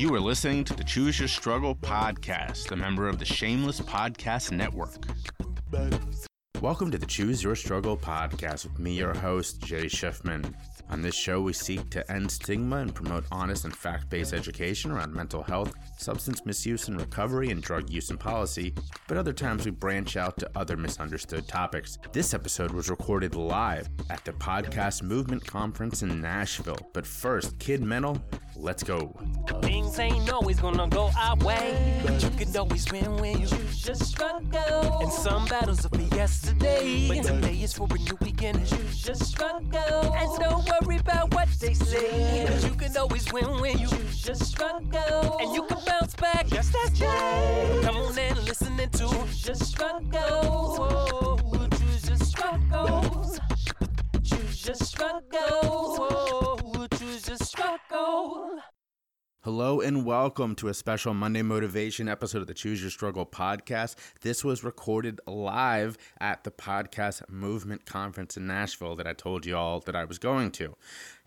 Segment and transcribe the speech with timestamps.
[0.00, 4.50] You are listening to the Choose Your Struggle podcast, a member of the Shameless Podcast
[4.50, 4.96] Network.
[6.62, 10.54] Welcome to the Choose Your Struggle podcast with me, your host, Jay Schiffman.
[10.88, 14.90] On this show, we seek to end stigma and promote honest and fact based education
[14.90, 18.74] around mental health, substance misuse and recovery, and drug use and policy,
[19.06, 21.98] but other times we branch out to other misunderstood topics.
[22.12, 26.88] This episode was recorded live at the Podcast Movement Conference in Nashville.
[26.94, 28.20] But first, Kid Mental,
[28.60, 29.12] let's go.
[29.62, 33.48] Things ain't always gonna go our way, but you can always win when you
[33.84, 35.00] your struggle.
[35.00, 38.64] And some battles are for yesterday, but today is for a new beginning.
[38.66, 43.60] Choose your struggle, and don't worry about what they say, cause you can always win
[43.60, 43.88] when you
[44.24, 47.80] your struggle, and you can bounce back just as Jay.
[47.82, 50.78] Come on and listen to choose your struggles.
[50.78, 53.40] Whoa, choose your struggles.
[54.22, 55.98] Choose your struggles.
[55.98, 56.39] Whoa,
[59.52, 63.96] Hello and welcome to a special Monday Motivation episode of the Choose Your Struggle podcast.
[64.20, 69.56] This was recorded live at the Podcast Movement Conference in Nashville that I told you
[69.56, 70.76] all that I was going to.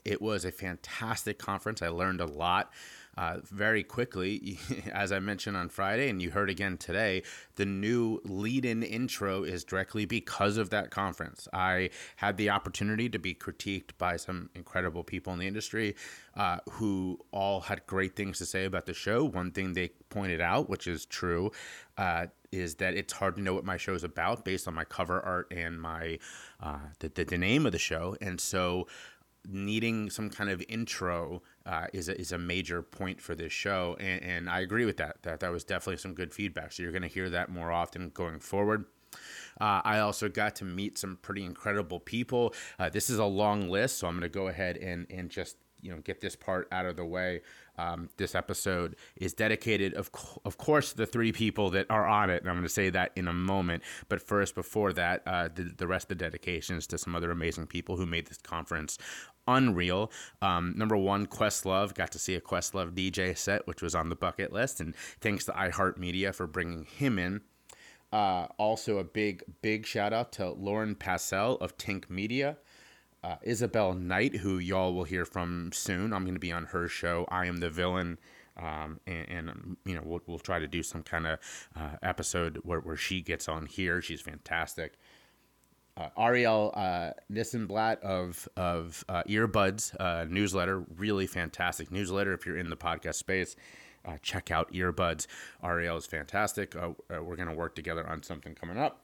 [0.06, 1.82] It was a fantastic conference.
[1.82, 2.72] I learned a lot
[3.18, 4.60] uh, very quickly.
[4.92, 7.24] As I mentioned on Friday, and you heard again today,
[7.56, 11.48] the new lead in intro is directly because of that conference.
[11.54, 15.96] I had the opportunity to be critiqued by some incredible people in the industry
[16.36, 19.24] uh, who all had great things to say about the show.
[19.24, 21.52] One thing they pointed out, which is true,
[21.98, 24.84] uh, is that it's hard to know what my show is about based on my
[24.84, 26.20] cover art and my
[26.62, 28.16] uh, the, the, the name of the show.
[28.22, 28.88] And so
[29.48, 33.96] needing some kind of intro uh, is a, is a major point for this show,
[34.00, 35.24] and, and I agree with that.
[35.24, 36.72] That that was definitely some good feedback.
[36.72, 38.86] So you're going to hear that more often going forward.
[39.62, 42.54] Uh, I also got to meet some pretty incredible people.
[42.80, 45.58] Uh, this is a long list, so I'm going to go ahead and and just
[45.84, 47.42] you know get this part out of the way.
[47.78, 52.30] Um, this episode is dedicated, of co- of course, the three people that are on
[52.30, 53.82] it, and I'm going to say that in a moment.
[54.10, 57.66] But first, before that, uh, the, the rest of the dedications to some other amazing
[57.68, 59.00] people who made this conference
[59.48, 60.12] unreal.
[60.42, 61.94] Um, number one, Questlove.
[61.94, 65.46] Got to see a Questlove DJ set, which was on the bucket list, and thanks
[65.46, 67.42] to iHeartMedia for bringing him in.
[68.12, 72.58] Uh, also, a big, big shout out to Lauren Passell of Tink Media.
[73.24, 76.14] Uh, Isabel Knight, who y'all will hear from soon.
[76.14, 77.26] I'm going to be on her show.
[77.30, 78.20] I am the villain.
[78.56, 81.40] Um, and, and um, you know we'll, we'll try to do some kind of
[81.76, 84.02] uh, episode where, where she gets on here.
[84.02, 84.94] She's fantastic.
[85.96, 92.34] Uh, Ariel uh, Nissenblatt of of uh, Earbuds uh, newsletter, really fantastic newsletter.
[92.34, 93.56] If you're in the podcast space,
[94.04, 95.28] uh, check out Earbuds.
[95.64, 96.76] Ariel is fantastic.
[96.76, 99.02] Uh, uh, we're gonna work together on something coming up.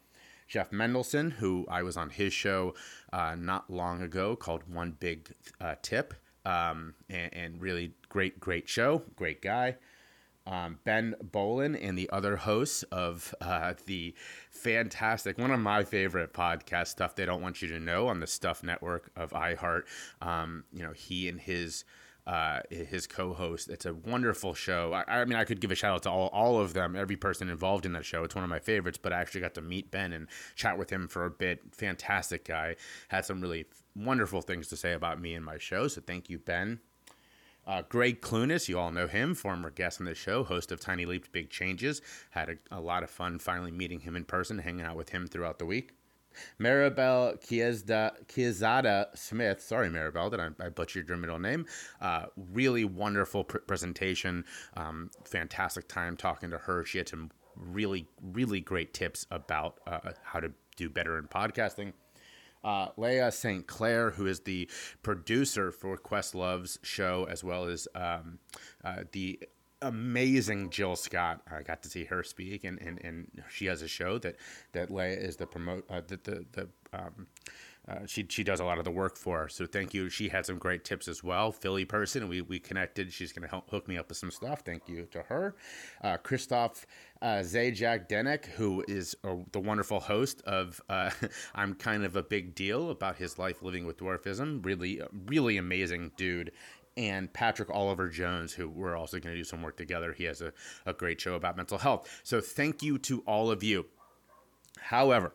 [0.47, 2.73] Jeff Mendelson, who I was on his show
[3.13, 5.31] not long ago, called One Big
[5.83, 9.75] Tip, um, and, and really great, great show, great guy.
[10.49, 14.15] Um, ben Bowlin and the other hosts of uh, the
[14.49, 18.25] fantastic, one of my favorite podcast stuff they don't want you to know on the
[18.25, 19.83] Stuff Network of iHeart.
[20.23, 21.85] Um, you know, he and his
[22.25, 23.69] uh, his co-host.
[23.69, 24.93] It's a wonderful show.
[24.93, 27.15] I, I, mean, I could give a shout out to all, all of them, every
[27.15, 28.23] person involved in that show.
[28.23, 28.99] It's one of my favorites.
[29.01, 31.61] But I actually got to meet Ben and chat with him for a bit.
[31.73, 32.75] Fantastic guy.
[33.07, 35.87] Had some really wonderful things to say about me and my show.
[35.87, 36.81] So thank you, Ben.
[37.69, 41.05] Uh, Gregg Clunis, you all know him, former guest on the show, host of Tiny
[41.05, 42.01] Leaps, Big Changes.
[42.31, 45.27] Had a, a lot of fun finally meeting him in person, hanging out with him
[45.27, 45.91] throughout the week.
[46.59, 47.39] Maribel
[48.27, 51.67] Quezada Smith, sorry Maribel, that I, I, butchered your middle name.
[52.01, 56.83] Uh, really wonderful pr- presentation, um, fantastic time talking to her.
[56.83, 61.93] She had some really, really great tips about uh, how to do better in podcasting.
[62.63, 63.65] Uh, Laiya St.
[63.67, 64.69] Clair, who is the
[65.01, 68.39] producer for Questlove's show, as well as um,
[68.83, 69.39] uh, the
[69.81, 71.41] amazing Jill Scott.
[71.49, 74.35] I got to see her speak, and, and, and she has a show that
[74.73, 77.27] that Laiya is the promote uh, the the, the um,
[77.89, 79.43] uh, she she does a lot of the work for.
[79.43, 79.49] Her.
[79.49, 80.09] So thank you.
[80.09, 81.51] She had some great tips as well.
[81.51, 83.11] Philly person, we we connected.
[83.11, 84.61] She's gonna help hook me up with some stuff.
[84.61, 85.55] Thank you to her.
[86.03, 86.85] Uh, Christoph
[87.21, 91.09] uh, Zajac Denek, who is uh, the wonderful host of uh,
[91.55, 94.63] I'm kind of a big deal about his life living with dwarfism.
[94.65, 96.51] Really, really amazing dude
[96.97, 100.11] and Patrick Oliver Jones, who we're also going to do some work together.
[100.11, 100.51] He has a,
[100.85, 102.09] a great show about mental health.
[102.23, 103.85] So thank you to all of you.
[104.79, 105.33] However,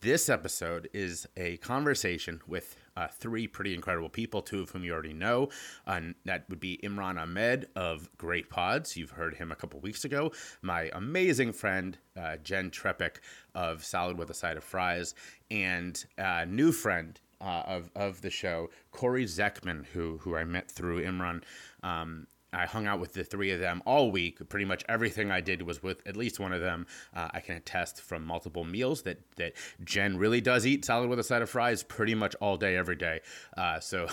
[0.00, 4.92] this episode is a conversation with uh, three pretty incredible people, two of whom you
[4.92, 5.48] already know.
[5.86, 8.96] and that would be Imran Ahmed of Great Pods.
[8.96, 10.32] You've heard him a couple weeks ago.
[10.62, 13.16] My amazing friend, uh, Jenn Trepeck
[13.54, 15.14] of Salad with a Side of Fries,
[15.50, 20.70] and uh, new friend, uh, of of the show, Corey Zeckman, who who I met
[20.70, 21.42] through Imran.
[21.82, 24.48] Um, I hung out with the three of them all week.
[24.48, 26.86] Pretty much everything I did was with at least one of them.
[27.14, 29.52] Uh, I can attest from multiple meals that that
[29.84, 32.96] Jenn really does eat salad with a side of fries pretty much all day, every
[32.96, 33.20] day.
[33.56, 34.06] Uh, so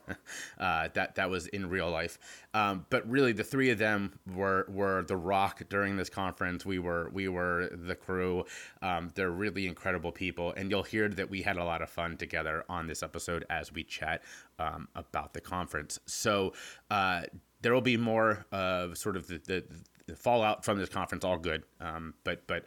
[0.58, 2.18] uh, that that was in real life.
[2.54, 6.64] Um, but really, the three of them were were the rock during this conference.
[6.64, 8.44] We were we were the crew.
[8.80, 12.16] Um, they're really incredible people, and you'll hear that we had a lot of fun
[12.16, 14.22] together on this episode as we chat
[14.58, 15.98] um, about the conference.
[16.06, 16.52] So
[16.90, 17.22] uh,
[17.62, 19.64] there will be more of sort of the, the,
[20.06, 21.24] the fallout from this conference.
[21.24, 22.64] All good, um, but but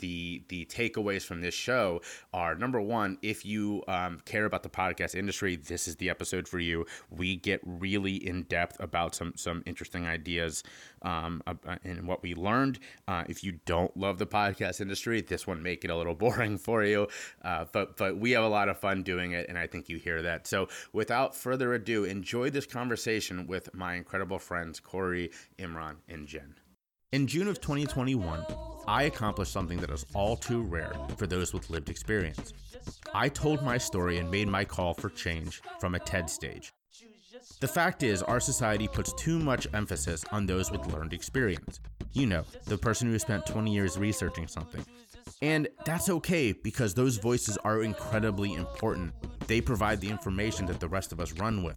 [0.00, 2.00] the the takeaways from this show
[2.32, 6.48] are number one if you um, care about the podcast industry this is the episode
[6.48, 6.86] for you.
[7.10, 10.62] We get really in depth about some some interesting ideas
[11.02, 11.42] um,
[11.84, 12.78] and what we learned.
[13.06, 16.58] Uh, if you don't love the podcast industry this one make it a little boring
[16.58, 17.08] for you.
[17.42, 19.98] Uh, but but we have a lot of fun doing it and i think you
[19.98, 20.46] hear that.
[20.46, 26.54] So without further ado enjoy this conversation with my incredible friends corey imran and jen.
[27.14, 28.44] In June of 2021,
[28.86, 32.52] I accomplished something that is all too rare for those with lived experience.
[33.14, 36.72] I told my story and made my call for change from a TED stage.
[37.60, 41.80] The fact is, our society puts too much emphasis on those with learned experience.
[42.12, 44.84] You know, the person who spent 20 years researching something.
[45.42, 49.12] And that's okay because those voices are incredibly important.
[49.46, 51.76] They provide the information that the rest of us run with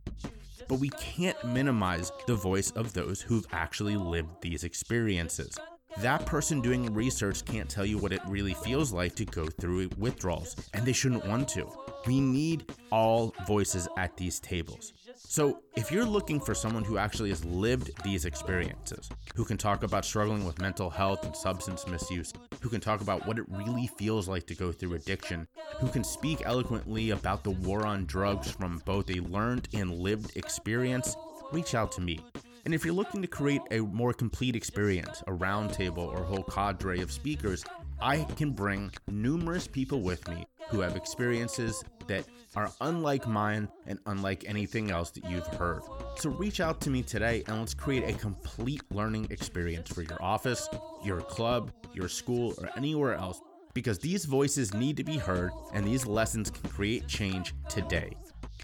[0.67, 5.57] but we can't minimize the voice of those who've actually lived these experiences.
[6.01, 9.89] That person doing research can't tell you what it really feels like to go through
[9.97, 11.67] withdrawals, and they shouldn't want to.
[12.05, 14.93] We need all voices at these tables.
[15.15, 19.81] So, if you're looking for someone who actually has lived these experiences, who can talk
[19.81, 23.87] about struggling with mental health and substance misuse, who can talk about what it really
[23.87, 25.47] feels like to go through addiction,
[25.79, 30.37] who can speak eloquently about the war on drugs from both a learned and lived
[30.37, 31.15] experience,
[31.51, 32.19] reach out to me.
[32.67, 36.99] And if you're looking to create a more complete experience, a roundtable or whole cadre
[36.99, 37.63] of speakers,
[38.01, 42.25] I can bring numerous people with me who have experiences that
[42.57, 45.81] are unlike mine and unlike anything else that you've heard.
[46.17, 50.21] So reach out to me today and let's create a complete learning experience for your
[50.21, 50.67] office,
[51.05, 53.39] your club, your school, or anywhere else
[53.75, 58.11] because these voices need to be heard and these lessons can create change today.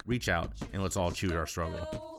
[0.04, 2.13] Reach out and let's all choose our struggle.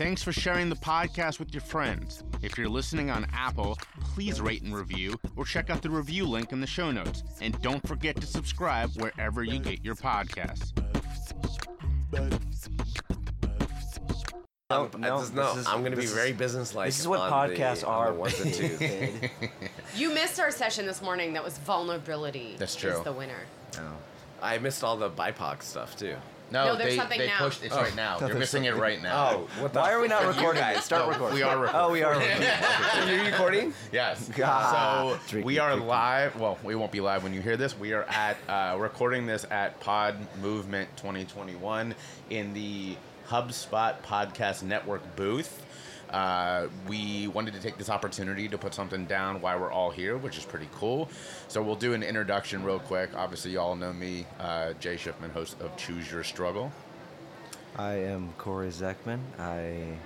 [0.00, 2.24] Thanks for sharing the podcast with your friends.
[2.40, 6.52] If you're listening on Apple, please rate and review or check out the review link
[6.52, 7.22] in the show notes.
[7.42, 10.72] And don't forget to subscribe wherever you get your podcasts.
[14.70, 16.86] No, no, just, no this is- I'm going to be very businesslike.
[16.86, 18.08] This is what on podcasts the, are.
[18.08, 18.80] On the ones and twos.
[19.96, 21.34] You missed our session this morning.
[21.34, 22.54] That was vulnerability.
[22.56, 23.02] That's Is true.
[23.04, 23.40] the winner.
[24.40, 26.16] I missed all the BIPOC stuff too.
[26.50, 27.38] No, No, there's they, something they now.
[27.38, 28.18] pushed it's right now.
[28.18, 29.30] You're there's missing it right now.
[29.30, 30.60] Oh, what the Why are we not recording?
[30.60, 30.84] guys?
[30.84, 31.34] Start No, recording.
[31.36, 31.80] we are recording.
[31.80, 33.08] Oh, we are recording.
[33.16, 33.74] You're recording?
[33.92, 34.28] Yes.
[34.36, 35.12] God.
[35.16, 35.86] So Tricky, we are tricky.
[35.86, 36.38] live.
[36.40, 37.78] Well, we won't be live when you hear this.
[37.78, 41.94] We are at uh, recording this at Pod Movement 2021
[42.30, 42.96] in the
[43.28, 45.62] HubSpot Podcast Network booth.
[46.10, 50.16] Uh, we wanted to take this opportunity to put something down while we're all here,
[50.16, 51.08] which is pretty cool.
[51.48, 53.10] So we'll do an introduction real quick.
[53.14, 56.72] Obviously, you all know me, uh, Jay Schiffman, host of Choose Your Struggle.
[57.76, 59.20] I am Corey Zeckman.
[59.38, 59.96] I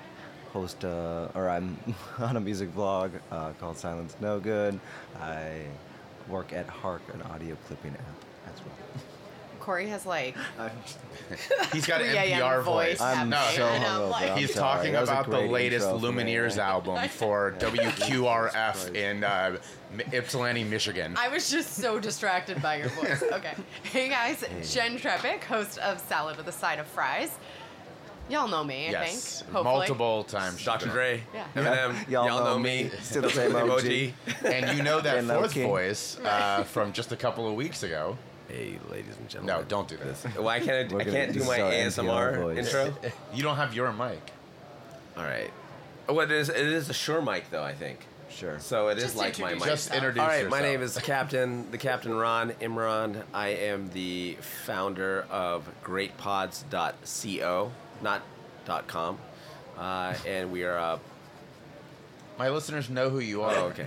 [0.53, 1.77] host, uh, or I'm
[2.19, 4.79] on a music vlog uh, called Silence No Good.
[5.21, 5.63] I
[6.29, 8.24] work at Hark, an audio clipping app.
[9.65, 10.37] Corey has like
[11.73, 12.41] He's got an 3 a.m.
[12.43, 12.99] NPR voice.
[12.99, 13.01] voice.
[13.01, 14.11] I'm no, so And I'm hungover.
[14.11, 14.77] like- I'm He's sorry.
[14.77, 16.23] talking That was a about the great latest intro for me.
[16.25, 18.89] Lumineers album for WQRF Christ.
[18.95, 19.57] in uh,
[19.93, 21.15] Mi- Ypsilanti, Michigan.
[21.17, 23.23] I was just so distracted by your voice.
[23.23, 23.55] Okay.
[23.85, 27.31] Hey guys, Jenn Trepeck, host of Salad with a Side of Fries.
[28.29, 29.53] Y'all know me, I yes, think.
[29.53, 29.77] Hopefully.
[29.79, 30.65] multiple times.
[30.65, 30.89] Dr.
[30.89, 31.45] Dre, Yeah.
[31.57, 32.85] Eminem, Y'all y'all, know know, me.
[32.85, 32.91] me.
[33.03, 34.13] Still the same emoji.
[34.45, 35.69] And you know that And no fourth king.
[35.69, 38.17] voice uh, from just a couple of weeks ago.
[38.55, 39.57] Hey, ladies and gentlemen.
[39.57, 40.23] No, don't do this.
[40.37, 42.95] Why can't I, I can't do my is ASMR intro?
[43.35, 44.21] You don't have your mic.
[45.17, 45.51] All right.
[46.09, 47.99] Well, it is, it is a sure mic though, I think.
[48.31, 48.61] Sure.
[48.61, 49.65] So it is Just like my mic.
[49.65, 50.51] Just introduce All right, yourself.
[50.53, 53.25] my name is Captain, the Captain Ron Imran.
[53.33, 58.23] I am the founder of greatpods.co, not
[58.87, 59.19] .com.
[59.77, 60.99] Uh, and we are uh,
[62.37, 63.55] My listeners know who you are.
[63.55, 63.87] Oh, okay.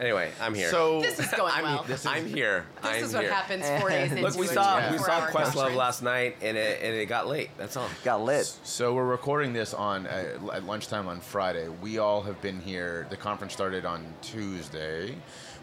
[0.00, 0.70] anyway, I'm here.
[0.70, 1.82] So This is going I'm, well.
[1.88, 2.64] this is- I'm here.
[2.82, 3.32] This I'm is what here.
[3.32, 5.76] happens four days into Look, we a saw we 24 saw hour Questlove conference.
[5.76, 7.50] last night, and it and it got late.
[7.58, 7.88] That's all.
[8.04, 8.46] Got lit.
[8.62, 11.68] So we're recording this on uh, at lunchtime on Friday.
[11.68, 13.06] We all have been here.
[13.10, 15.16] The conference started on Tuesday.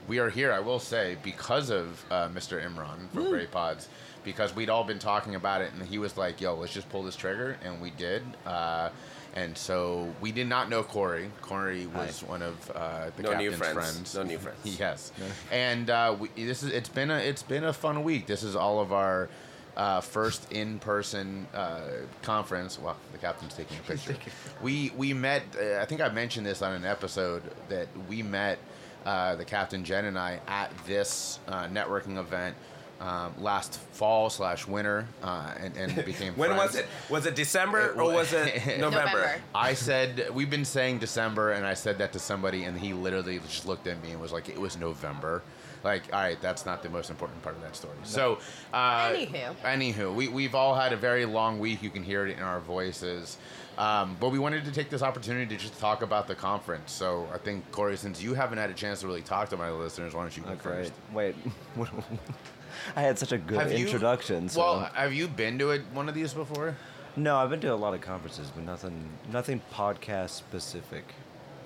[0.08, 2.64] We are here, I will say, because of uh, Mr.
[2.64, 3.88] Imran from Great Pods,
[4.24, 7.04] because we'd all been talking about it, and he was like, "Yo, let's just pull
[7.04, 8.22] this trigger," and we did.
[8.46, 8.90] Uh,
[9.36, 11.30] and so we did not know Corey.
[11.42, 14.16] Corey was one of uh, the No new captain's friends.
[14.16, 14.60] No new friends.
[14.80, 15.12] yes,
[15.52, 18.28] and uh, we, this is it's been a it's been a fun week.
[18.28, 19.30] This is all of our.
[19.78, 21.82] Uh, first in-person uh,
[22.22, 22.80] conference.
[22.80, 24.16] Well, the captain's taking a picture.
[24.62, 25.44] we we met.
[25.54, 28.58] Uh, I think I mentioned this on an episode that we met
[29.06, 32.56] uh, the captain Jenn and I at this uh, networking event
[33.02, 36.34] um, last fall slash winter, uh, and, and became.
[36.36, 36.86] When was it?
[37.10, 38.80] Was it December It or was it November?
[38.80, 39.36] November.
[39.54, 43.40] I said we've been saying December, and I said that to somebody, and he literally
[43.40, 45.42] just looked at me and was like, "It was November."
[45.86, 47.94] Like, all right, that's not the most important part of that story.
[48.04, 48.40] So,
[48.74, 49.56] uh, Anywho.
[49.64, 51.82] anywho, we we've all had a very long week.
[51.84, 53.38] You can hear it in our voices.
[53.78, 56.92] Um, but we wanted to take this opportunity to just talk about the conference.
[56.92, 59.70] So I think Corey, since you haven't had a chance to really talk to my
[59.70, 60.94] listeners, why don't you go Oh, first?
[61.14, 61.36] Wait.
[62.96, 64.50] I had such a good Have you- introduction.
[64.50, 64.60] So.
[64.62, 66.76] Well, have you been to it, one of these before?
[67.18, 71.14] no, I've been to a lot of conferences, but nothing, nothing podcast specific.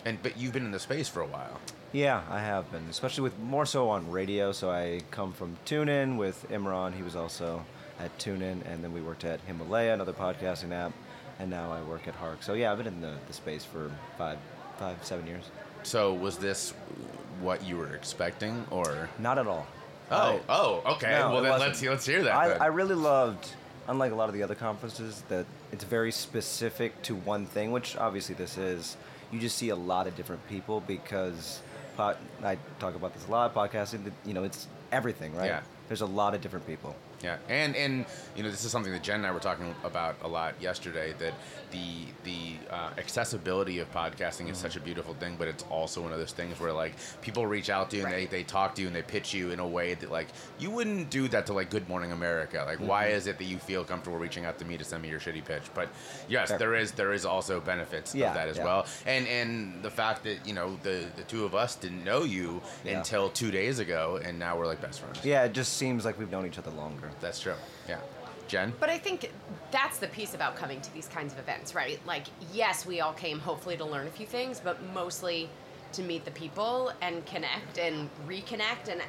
[0.05, 1.59] And but you've been in the space for a while.
[1.91, 4.51] Yeah, I have been, especially with more so on radio.
[4.51, 6.93] So I come from TuneIn with Imran.
[6.95, 7.65] He was also
[7.99, 10.93] at TuneIn, and then we worked at Himalaya, another podcasting app,
[11.39, 12.43] and now I work at Hark.
[12.43, 14.37] So yeah, I've been in the, the space for five,
[14.77, 15.43] five, seven years.
[15.83, 16.73] So was this
[17.41, 19.09] what you were expecting, or?
[19.17, 19.65] Not at all.
[20.11, 21.11] Oh, I- oh, okay.
[21.19, 21.69] No, well, then wasn't.
[21.71, 22.35] let's let's hear that.
[22.35, 22.51] I.
[22.53, 23.49] I really loved,
[23.87, 27.97] unlike a lot of the other conferences, that it's very specific to one thing, which
[27.97, 28.95] obviously this is.
[29.31, 31.61] You just see a lot of different people because
[31.95, 33.53] pod, I talk about this a lot.
[33.53, 35.47] Podcasting, you know, it's everything, right?
[35.47, 35.61] Yeah.
[35.87, 36.95] There's a lot of different people.
[37.23, 40.15] Yeah, and and you know this is something that Jenn and I were talking about
[40.21, 41.13] a lot yesterday.
[41.19, 41.33] That
[41.71, 46.13] the the uh, accessibility of podcasting is such a beautiful thing, but it's also one
[46.13, 48.29] of those things where like people reach out to you and Right.
[48.29, 50.27] they, they talk to you and they pitch you in a way that like
[50.59, 52.63] you wouldn't do that to like Good Morning America.
[52.65, 55.09] Like, why is it that you feel comfortable reaching out to me to send me
[55.09, 55.63] your shitty pitch?
[55.73, 55.89] But
[56.29, 58.63] yes, there is there is also benefits Yeah, of that as yeah.
[58.63, 62.23] well, and and the fact that you know the the two of us didn't know
[62.23, 62.97] you Yeah.
[62.99, 65.23] until two days ago, and now we're like best friends.
[65.25, 67.08] Yeah, it just seems like we've known each other longer.
[67.21, 67.55] That's true.
[67.87, 67.99] Yeah.
[68.47, 68.73] Jenn?
[68.79, 69.31] But I think
[69.71, 71.99] that's the piece about coming to these kinds of events, right?
[72.07, 75.49] Like, yes, we all came hopefully to learn a few things, but mostly
[75.93, 78.89] to meet the people and connect and reconnect.
[78.91, 79.01] And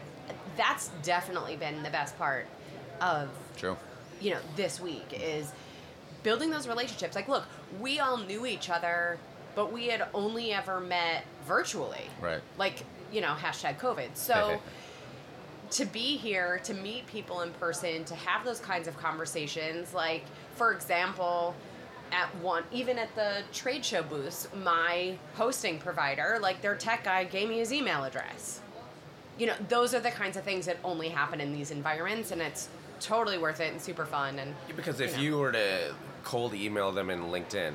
[0.57, 2.47] that's definitely been the best part
[3.01, 3.77] of True.
[4.21, 5.51] you know this week is
[6.23, 7.45] building those relationships like look
[7.81, 9.17] we all knew each other
[9.55, 12.41] but we had only ever met virtually Right.
[12.59, 14.61] like you know hashtag covid so
[15.71, 20.25] to be here to meet people in person to have those kinds of conversations like
[20.57, 21.55] for example
[22.13, 27.25] at one even at the trade show booths my hosting provider like their tech guy
[27.25, 28.61] gave me his email address
[29.39, 32.43] you know those are the kinds of things that only happen in these environments and
[32.43, 32.69] it's
[33.01, 35.23] totally worth it and super fun and Because if know.
[35.23, 37.73] you were to cold email them in LinkedIn,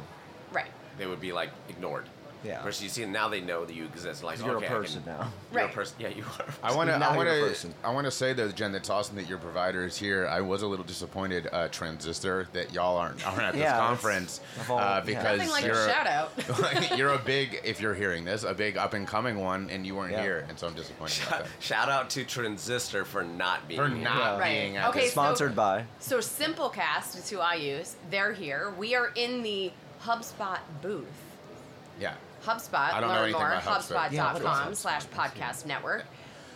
[0.52, 2.06] right they would be like ignored.
[2.46, 2.62] Yeah.
[2.64, 4.24] Versus you see now they know that you exist.
[4.24, 5.32] Like you're okay, a I person can- now.
[5.52, 5.74] You're a Right.
[5.74, 5.96] person.
[6.00, 6.46] Yeah, you are.
[6.62, 7.00] I want to.
[7.00, 7.40] Now I want to.
[7.40, 7.74] person.
[7.84, 10.28] I want to say though, Jenn, that's awesome that your provider is here.
[10.28, 13.88] I was a little disappointed, uh, Transistor, that y'all aren't aren't at this Yeah, that's-
[13.88, 16.32] conference uh, because nothing like you're a shout out
[16.98, 17.60] you're a big.
[17.64, 20.22] If you're hearing this, a big up and coming one, and you weren't Yeah.
[20.22, 21.50] here, and so I'm disappointed about that.
[21.60, 23.98] Shout out to Transistor for not being For here.
[23.98, 24.38] not Yeah.
[24.40, 24.52] Right.
[24.54, 25.10] being at Okay, this.
[25.10, 25.86] so- Sponsored by.
[26.00, 29.72] so simplecast is who i use they're here we are in the
[30.04, 31.08] hubspot booth
[32.00, 32.14] Yeah.
[32.46, 32.74] HubSpot.
[32.94, 33.52] I don't know learn anything more.
[33.52, 34.12] about HubSpot.
[34.12, 34.76] Yeah, what is HubSpot.com HubSpot?
[34.76, 36.06] slash podcast network.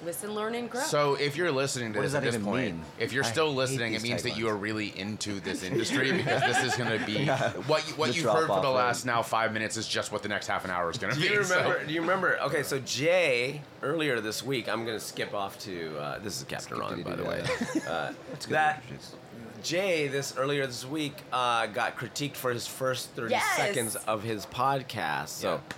[0.06, 0.80] Listen, learn, and grow.
[0.80, 2.86] So if you're listening to What this does at this even point, mean?
[3.00, 6.42] if you're still hate listening, it means that you are really into this industry because
[6.44, 7.26] this is going to be
[7.68, 10.24] what you, what The you've heard for the last now five minutes is just what
[10.24, 11.26] the next half an hour is going to be.
[11.28, 11.86] you so- remember?
[11.86, 12.40] Do you remember?
[12.44, 14.70] Okay, so Jay earlier this week.
[14.70, 17.44] I'm gonna skip off to uh, this is Captain Ron, by the way.
[17.86, 18.14] Uh,
[18.48, 19.16] that introduce.
[19.64, 23.56] Jay this earlier this week uh, got critiqued for his first 30 Yes.
[23.56, 25.30] seconds of his podcast.
[25.30, 25.54] So.
[25.54, 25.76] Yeah.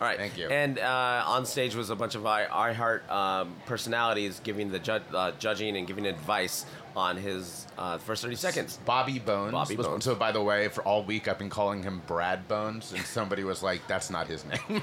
[0.00, 0.18] All right.
[0.18, 0.48] Thank you.
[0.48, 4.98] And uh, on stage was a bunch of I, iHeart um, personalities giving the ju-
[5.14, 8.80] uh, judging and giving advice on his uh, first 30 seconds.
[8.84, 9.52] Bobby Bones.
[9.52, 10.04] Bobby was- Bones.
[10.04, 13.44] So, by the way, for all week I've been calling him Brad Bones, and somebody
[13.44, 14.80] was like, "That's not his name."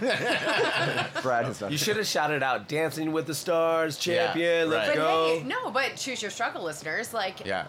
[1.22, 1.72] Brad is not.
[1.72, 4.70] You should have shouted out "Dancing with the Stars" Yeah, champion.
[4.70, 4.98] Let's right.
[4.98, 5.28] but go.
[5.40, 7.14] hey, no, but choose your struggle, listeners.
[7.14, 7.66] Like, yeah.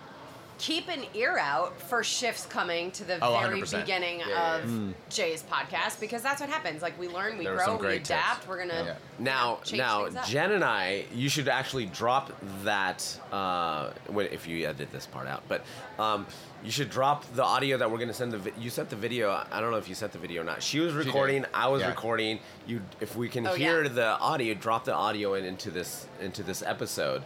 [0.60, 3.80] Keep an ear out for shifts coming to the Oh, very 100%.
[3.80, 4.92] beginning Yeah, yeah, of yeah.
[5.08, 6.82] Jay's podcast because that's what happens.
[6.82, 8.40] Like, we learn, we There grow, we adapt.
[8.42, 8.48] tips.
[8.48, 8.94] We're gonna Yeah.
[9.18, 10.08] Now, change now.
[10.26, 12.30] Jenn and I, you should actually drop
[12.64, 15.42] that uh, when- if you edit this part out.
[15.48, 15.64] But
[15.98, 16.26] um,
[16.62, 18.32] you should drop the audio that we're gonna send.
[18.32, 19.30] The vi- you sent the video.
[19.50, 20.62] I don't know if you sent the video or not.
[20.62, 21.06] She was did.
[21.06, 21.46] recording.
[21.54, 21.88] I was Yeah.
[21.88, 22.38] recording.
[22.66, 23.88] You, if we can Oh, hear yeah.
[23.88, 27.22] the audio, drop the audio in, into this into this episode.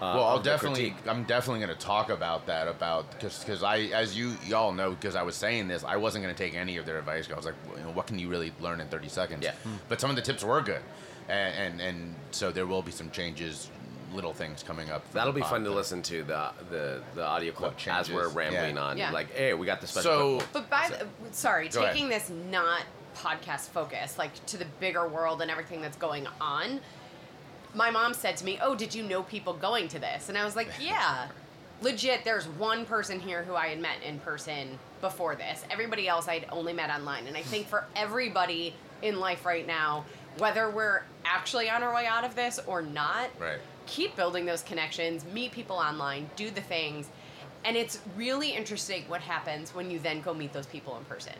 [0.00, 0.90] Uh, well, I'll definitely.
[0.90, 1.08] critique.
[1.08, 4.92] I'm definitely going to talk about that about because because I as you y'all know
[4.92, 7.28] because I was saying this I wasn't going to take any of their advice.
[7.30, 9.44] I was like, well, you know, what can you really learn in 30 seconds?
[9.44, 9.54] Yeah.
[9.88, 10.82] But some of the tips were good,
[11.28, 13.70] and and, and so there will be some changes,
[14.12, 15.10] little things coming up.
[15.12, 18.82] That'll be fun to listen to the the, the audio clip as we're rambling yeah.
[18.82, 18.98] on.
[18.98, 19.10] Yeah.
[19.10, 20.10] Like, hey, we got the special.
[20.10, 20.48] So clip.
[20.52, 21.94] But by the, sorry, Go ahead.
[21.94, 22.82] taking this not
[23.16, 26.80] podcast focus, like to the bigger world and everything that's going on,
[27.78, 30.28] my mom said to me, Oh, did you know people going to this?
[30.28, 31.28] And I was like, Yeah.
[31.80, 35.64] Legit, there's one person here who I had met in person before this.
[35.70, 37.28] Everybody else I'd only met online.
[37.28, 40.04] And I think for everybody in life right now,
[40.38, 43.58] whether we're actually on our way out of this or not, Right.
[43.86, 47.08] keep building those connections, meet people online, do the things.
[47.64, 51.34] And it's really interesting what happens when you then go meet those people in person.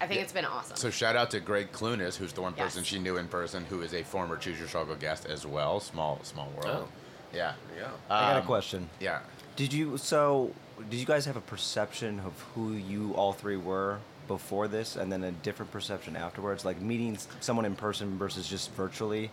[0.00, 0.22] I think Yeah.
[0.24, 0.76] it's been awesome.
[0.76, 3.80] So shout out to Gregg Clunis, who's the one person she knew in person, who
[3.82, 5.80] is a former Choose Your Struggle guest as well.
[5.80, 6.86] Small small world.
[6.86, 6.88] Oh.
[7.32, 7.54] Yeah.
[7.76, 7.88] Yeah.
[8.10, 8.88] I got a Um, question.
[9.00, 9.20] Yeah.
[9.56, 10.52] Did you so?
[10.90, 15.12] Did you guys have a perception of who you all three were before this, and
[15.12, 16.64] then a different perception afterwards?
[16.64, 19.30] Like meeting someone in person versus just virtually.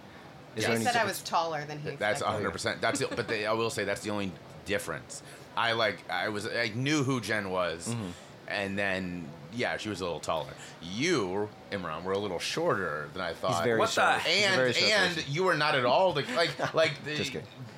[0.56, 1.92] Is I any said I was taller than he.
[1.92, 2.26] That's expected.
[2.36, 2.82] hundred percent.
[2.82, 4.32] That's the, but they, I will say that's the only
[4.66, 5.24] difference.
[5.58, 8.10] I like I was I knew who Jenn was, Mm-hmm.
[8.50, 10.52] and then yeah, she was a little taller.
[10.82, 13.56] You, Imran, were a little shorter than I thought.
[13.56, 14.22] He's very What the- short.
[14.24, 15.34] He's and very and person.
[15.34, 17.34] you were not at all the like like the, Just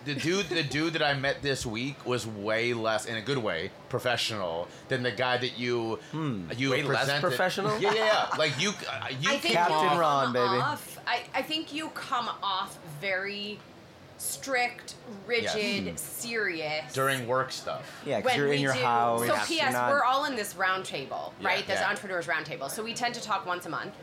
[0.05, 3.37] the dude the dude that I met this week was way less in a good
[3.37, 6.49] way professional than the guy that you Hmm.
[6.57, 7.79] you Way less professional?
[7.79, 8.37] Yeah, yeah, yeah.
[8.37, 10.61] Like you uh, you I think Captain you Ron, come baby.
[10.61, 13.59] Off, I, I think you come off very
[14.23, 14.95] strict,
[15.27, 16.01] rigid, Yes.
[16.01, 18.01] serious during work stuff.
[18.05, 19.19] Yeah, because when you're in we your do, house.
[19.21, 19.73] So you're P.S.
[19.73, 21.67] not- We're all in this round table, Yeah, right?
[21.67, 21.89] This yeah.
[21.89, 22.69] entrepreneurs round table.
[22.69, 23.93] So we tend to talk once a month.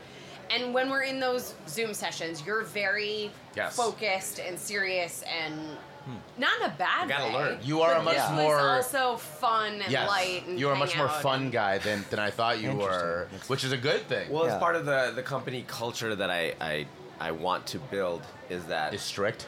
[0.49, 3.75] And when we're in those Zoom sessions, you're very Yes.
[3.75, 5.53] focused and serious and
[6.05, 6.15] hmm.
[6.37, 7.33] not in a bad You gotta way.
[7.33, 7.59] learn.
[7.63, 10.45] You are a but much this was more- also fun and Yes, light.
[10.47, 13.27] And you are a much more fun and- guy than, than I thought you were,
[13.47, 14.29] which is a good thing.
[14.29, 14.53] Well, Yeah.
[14.55, 16.85] it's part of the the company culture that I I,
[17.19, 19.47] I want to build is that is strict,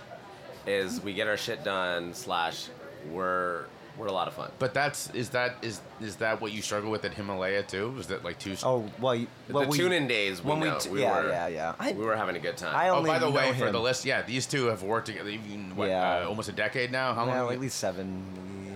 [0.68, 2.68] is we get our shit done slash
[3.12, 3.66] we're
[3.98, 4.50] we're a lot of fun.
[4.58, 7.94] but that's is that is is that what you struggle with at Himalaya too?
[8.00, 8.56] Is that like too?
[8.64, 11.22] Oh well, you, well the we, tune-in days, we when we know, t- we yeah,
[11.22, 11.76] were- yeah, yeah.
[11.80, 12.76] I, we were having a good time.
[12.76, 15.06] I only oh, by the know way, for the list, yeah, these two have worked
[15.08, 15.30] together.
[15.30, 16.24] Even what, Yeah.
[16.24, 17.14] uh, almost a decade now.
[17.14, 17.54] How well, long?
[17.54, 18.24] at least seven,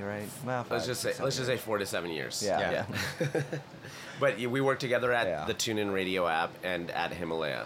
[0.06, 0.28] right?
[0.46, 2.44] Well, let's just say six, let's just say four to seven years.
[2.46, 2.86] Yeah, Yeah.
[3.20, 3.42] yeah,
[4.20, 5.46] But we worked together at Yeah.
[5.46, 7.66] the TuneIn Radio app and at Himalaya.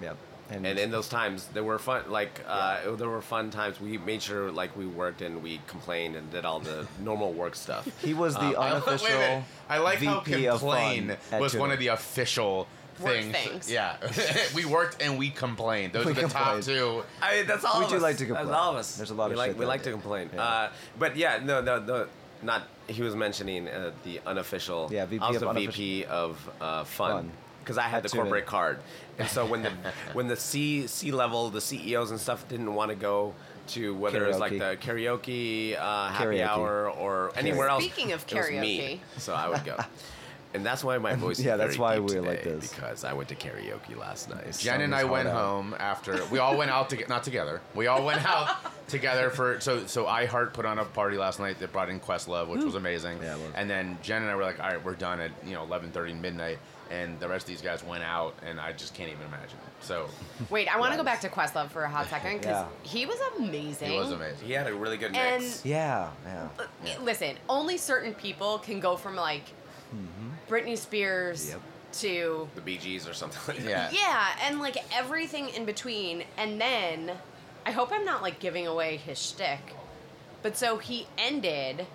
[0.00, 0.14] yeah.
[0.50, 2.10] And in those times, there were fun.
[2.10, 3.80] Like uh, there were fun times.
[3.80, 7.54] We made sure like we worked and we complained and did all the normal work
[7.54, 7.86] stuff.
[8.02, 9.44] he was the Um, I, wait a unofficial minute.
[9.68, 12.66] I like how VP of complain fun at was one of the official
[13.00, 13.36] Work things.
[13.36, 13.70] things.
[13.70, 13.96] Yeah,
[14.56, 15.92] we worked and we complained.
[15.92, 17.04] Those We are the top two.
[17.22, 18.02] I mean, that's all We of do us.
[18.02, 18.46] like to complain.
[18.46, 18.96] That's all of us.
[18.96, 20.30] There's a lot we of like shit we like to complain.
[20.34, 20.42] Yeah.
[20.42, 22.06] Uh, but yeah, no, no, no,
[22.42, 22.62] not.
[22.88, 24.88] He was mentioning uh, the unofficial.
[24.90, 27.10] Yeah, VP I was of the unofficial- VP of uh, fun.
[27.12, 27.32] Fun.
[27.68, 28.22] Because I had the TuneIn.
[28.22, 28.78] corporate card,
[29.18, 29.70] and so when the
[30.14, 33.34] when the C C level, the CEOs and stuff didn't want to go
[33.68, 36.46] to whether it was like the karaoke, uh, happy Karaoke.
[36.46, 37.84] hour or anywhere else.
[37.84, 39.02] Speaking of it was me.
[39.18, 39.76] so I would go.
[40.54, 42.72] And that's why my voice is Yeah, that's very why we're like this.
[42.72, 44.56] because I went to karaoke last night.
[44.58, 45.34] Jenn and I went out.
[45.36, 47.60] home after we all went out to get not together.
[47.74, 48.56] We all went out
[48.88, 52.48] together for so so iHeart put on a party last night that brought in Questlove,
[52.48, 53.18] which was amazing.
[53.22, 53.52] Yeah, it was.
[53.54, 56.18] And then Jenn and I were like, all right, we're done at you know 11:30
[56.20, 56.58] midnight,
[56.90, 59.58] and the rest of these guys went out, and I just can't even imagine.
[59.82, 60.08] So
[60.50, 62.90] Wait, I want to go back to Questlove for a hot second because Yeah.
[62.90, 63.92] he was amazing.
[63.92, 64.46] it was amazing.
[64.46, 65.64] He had a really good And- mix.
[65.64, 66.48] Yeah, yeah.
[67.02, 69.44] Listen, only certain people can go from like
[70.48, 71.60] Britney Spears Yep.
[71.92, 73.56] to the Bee Gees or something.
[73.68, 73.90] Yeah.
[73.92, 76.24] yeah, and like everything in between.
[76.36, 77.12] And then,
[77.66, 79.74] I hope I'm not like giving away his shtick,
[80.42, 81.86] but so he ended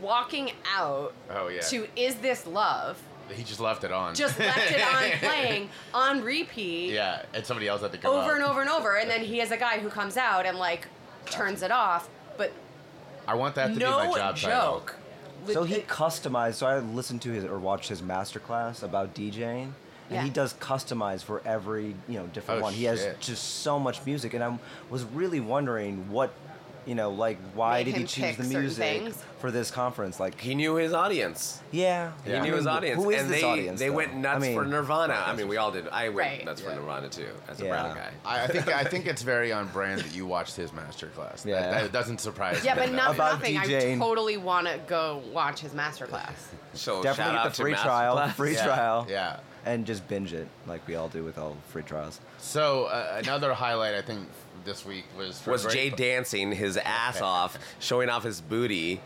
[0.00, 1.60] walking out Oh yeah.
[1.62, 2.98] to "Is This Love?"
[3.32, 4.14] He just left it on.
[4.14, 6.92] Just left it on playing on repeat.
[6.92, 8.36] Yeah, and somebody else had to come over out.
[8.36, 10.88] and over and over, and then he has a guy who comes out and like
[11.26, 12.08] turns it off.
[12.36, 12.52] But
[13.28, 14.82] I want that to no be my job title.
[15.46, 15.52] Joke.
[15.54, 16.54] So he it- customized.
[16.54, 19.72] So I listened to his or watched his masterclass about DJing, and
[20.10, 20.22] Yeah.
[20.22, 22.72] he does customize for every you know different Oh, one.
[22.74, 24.58] He has just so much music, and I
[24.90, 26.32] was really wondering what,
[26.90, 29.22] you know, like why Made did he him choose pick the certain music things?
[29.38, 30.18] for this conference?
[30.18, 31.60] Like, He knew his audience.
[31.70, 32.42] yeah, He Yeah.
[32.42, 33.00] knew I his audience.
[33.00, 33.78] Who is and this they, audience?
[33.78, 33.94] They though?
[33.94, 35.14] went nuts I mean, for Nirvana.
[35.24, 35.86] I mean, we all did.
[35.88, 36.44] I went Right.
[36.44, 36.74] nuts for Yeah.
[36.74, 37.70] Nirvana too, as a Yeah.
[37.70, 38.10] brown guy.
[38.24, 41.44] I, I think I think it's very on brand that you watched his masterclass.
[41.46, 41.60] Yeah.
[41.60, 42.80] That, that doesn't surprise yeah, me.
[42.80, 43.56] but not for About nothing.
[43.56, 46.34] I totally want to go watch his masterclass.
[46.74, 48.16] So Definitely shout get out the to free trial.
[48.16, 48.32] Masterclass.
[48.34, 49.06] Free yeah, trial.
[49.08, 49.36] Yeah.
[49.64, 52.18] and just binge it like we all do with all free trials.
[52.38, 54.26] So uh, another highlight I think
[54.64, 59.00] this week was for was Jay Po- dancing his ass off, showing off his booty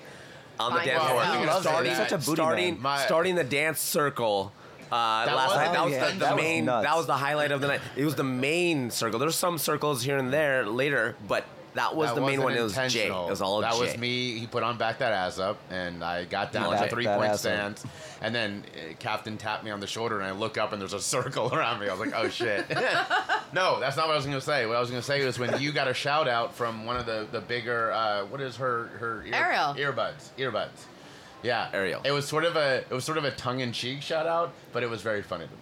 [0.59, 1.63] on the By dance floor, himself.
[1.63, 1.95] Starting.
[1.95, 2.83] Such a booty starting, man.
[2.83, 4.53] My- starting the dance circle.
[4.93, 6.65] Uh, That last was- night, that Oh, was yeah, the, the that main.
[6.67, 6.87] nuts.
[6.87, 7.81] that was the highlight of the night.
[7.97, 9.19] It was the main circle.
[9.19, 12.55] There's some circles here and there later, but that was that the main one.
[12.57, 13.09] It was Jay.
[13.09, 13.81] It was all That Jay.
[13.81, 14.39] was me.
[14.39, 17.31] He put on back that ass up, and I got down Back to three point
[17.31, 17.85] ass stance.
[18.21, 20.93] And then uh, Captain tapped me on the shoulder, and I look up, and there's
[20.93, 21.89] a circle around me.
[21.89, 22.69] I was like, oh shit.
[23.53, 24.67] no, that's not what I was going to say.
[24.67, 26.97] What I was going to say was when you got a shout out from one
[26.97, 27.93] of the the bigger.
[27.93, 29.75] Uh, what is her her ear, Ariel.
[29.75, 30.87] earbuds earbuds.
[31.43, 32.01] Yeah, Ariel.
[32.05, 34.53] It was sort of a it was sort of a tongue in cheek shout out,
[34.73, 35.59] but it was very funny to me.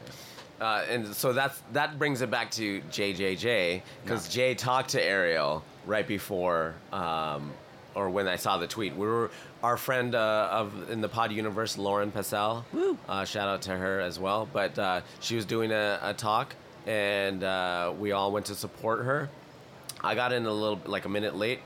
[0.61, 5.65] Uh, and so that's that brings it back to JJJ because Jay talked to Ariel
[5.87, 7.53] right before, um,
[7.95, 8.95] or when I saw the tweet.
[8.97, 9.31] We were
[9.63, 12.65] our friend uh, of in the Pod universe, Lauren Passell.
[13.09, 14.49] Uh, shout out to her as well.
[14.53, 16.55] But uh, she was doing a, a talk,
[16.87, 19.29] and uh, we all went to support her.
[20.03, 21.61] I got in a little like a minute late,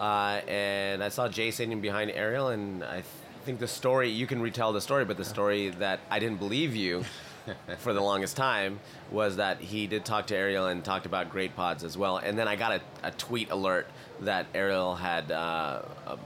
[0.00, 3.04] uh, and I saw Jay sitting behind Ariel, and I th-
[3.44, 6.76] think the story you can retell the story, but the story that I didn't believe
[6.76, 7.04] you
[7.78, 11.56] for the longest time was that he did talk to Ariel and talked about great
[11.56, 13.86] pods as well, and then I got a, a tweet alert
[14.20, 16.16] that Ariel had uh, uh,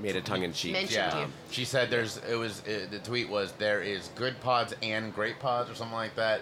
[0.00, 0.72] made a tongue in cheek.
[0.72, 1.26] Mentioned Yeah, you.
[1.50, 2.18] she said there's.
[2.28, 5.96] It was uh the tweet was there is good pods and great pods or something
[5.96, 6.40] like that,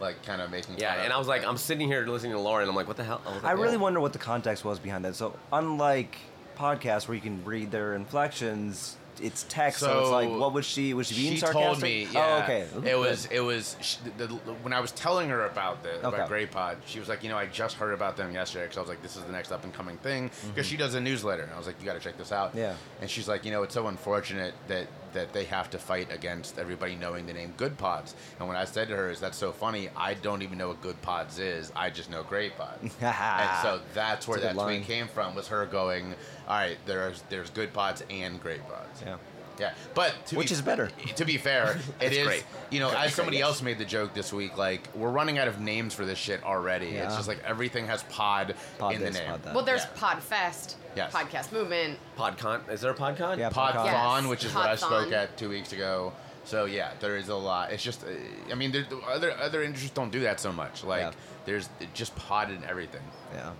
[0.00, 0.78] like kind of making.
[0.78, 2.68] Yeah, and I was like, I'm sitting here listening to Lauren.
[2.68, 3.20] I'm like, what the hell?
[3.24, 3.80] was I like, really oh.
[3.80, 5.16] wonder what the context was behind that.
[5.16, 6.16] So unlike
[6.56, 9.80] podcasts where you can read their inflections, it's text.
[9.80, 10.94] So, it's like, what was she?
[10.94, 11.64] Was she being she sarcastic?
[11.64, 12.38] told me, yeah.
[12.40, 12.90] Oh, okay.
[12.90, 16.14] It was, it was sh the, the, when I was telling her about the about
[16.14, 16.28] Okay.
[16.28, 16.78] Great Pod.
[16.86, 19.02] She was like, you know, I just heard about them yesterday because I was like,
[19.02, 21.42] this is the next up and coming thing because she does a newsletter.
[21.42, 22.50] And I was like, you got to check this out.
[22.50, 22.58] Mm-hmm.
[22.58, 22.76] Yeah.
[23.00, 26.58] And she's like, you know, it's so unfortunate that that they have to fight against
[26.58, 28.14] everybody knowing the name Good Pods.
[28.38, 29.88] And when I said to her, is that's so funny?
[29.96, 31.72] I don't even know what Good Pods is.
[31.74, 32.94] I just know Great Pods.
[33.00, 34.84] and so that's where a that tweet line.
[34.84, 35.34] came from.
[35.34, 36.14] Was her going,
[36.46, 39.02] all right, there's there's Good Pods and Great Pods.
[39.04, 39.16] Yeah.
[39.58, 40.90] Yeah, but to Which be, is better.
[41.16, 42.26] To be fair, it is.
[42.26, 42.44] great.
[42.70, 43.48] You know, as somebody great, yes.
[43.48, 46.42] else made the joke this week, like we're running out of names for this shit
[46.42, 46.88] already.
[46.88, 49.26] It's just like everything has pod, Pod in the name.
[49.28, 49.54] pod that.
[49.54, 49.96] Well, there's Yeah.
[50.14, 51.12] Podfest, Yes.
[51.12, 51.98] Podcast Movement.
[52.18, 52.68] PodCon.
[52.70, 53.38] Is there a PodCon?
[53.38, 53.50] Yeah.
[53.50, 53.84] Podthon,
[54.22, 56.12] Yes, which is what I spoke at two weeks ago.
[56.44, 57.72] So yeah, there is a lot.
[57.72, 58.08] It's just, uh,
[58.50, 60.84] I mean, there, other other industries don't do that so much.
[60.84, 61.10] Like Yeah.
[61.46, 63.00] there's just pod in everything.
[63.32, 63.50] Yeah.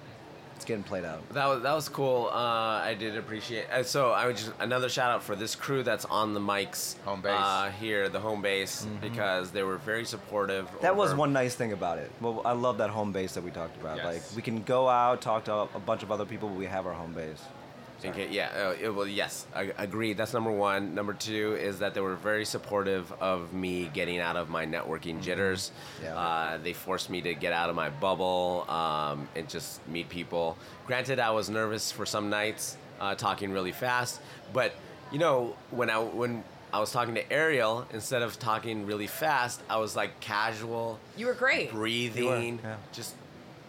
[0.56, 1.28] It's getting played out.
[1.30, 2.30] That was that was cool.
[2.32, 3.68] Uh, I did appreciate.
[3.70, 6.96] Uh, so I would just another shout out for this crew that's on the mics,
[7.02, 7.32] Home base.
[7.36, 10.66] uh, here, the home base, because they were very supportive.
[10.66, 10.82] Mm-hmm.
[10.82, 12.10] That was one nice thing about it.
[12.20, 13.96] Well, I love that home base that we talked about.
[13.96, 14.06] Yes.
[14.06, 16.86] Like we can go out, talk to a bunch of other people, but we have
[16.86, 17.42] our home base.
[18.10, 20.16] Okay, yeah, uh, it, well, yes, I agreed.
[20.16, 20.94] That's number one.
[20.94, 25.22] Number two is that they were very supportive of me getting out of my networking
[25.22, 25.72] jitters.
[26.02, 26.16] Yeah.
[26.16, 30.56] Uh, they forced me to get out of my bubble um, and just meet people.
[30.86, 34.20] Granted, I was nervous for some nights, uh, talking really fast,
[34.52, 34.72] but
[35.12, 39.62] you know, when I when I was talking to Ariel, instead of talking really fast,
[39.70, 41.70] I was like casual, You were great.
[41.70, 42.76] breathing, yeah.
[42.92, 43.14] just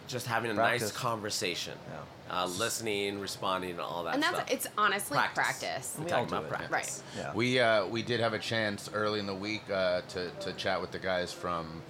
[0.06, 0.82] just having a Practice.
[0.82, 2.42] nice conversation, Yeah.
[2.42, 4.50] uh, listening, responding, and all that and that's stuff.
[4.50, 5.34] it's honestly Practice.
[5.44, 5.94] practice.
[5.98, 6.48] I'm We talking about it.
[6.48, 7.02] practice.
[7.16, 7.24] Right.
[7.24, 7.32] Yeah.
[7.34, 10.80] We uh, we did have a chance early in the week uh, to to chat
[10.80, 11.82] with the guys from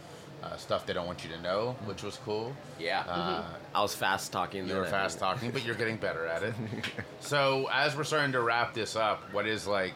[0.42, 2.54] uh, stuff they don't want you to know, which was cool.
[2.78, 3.00] Yeah.
[3.08, 3.42] Uh,
[3.74, 4.62] I was fast talking.
[4.62, 6.54] You then were fast talking, but you're getting better at it.
[7.20, 9.94] So as we're starting to wrap this up, what is like?